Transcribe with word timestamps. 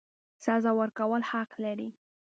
سزا 0.45 0.71
ورکولو 0.79 1.25
حق 1.29 1.51
لري. 1.63 1.89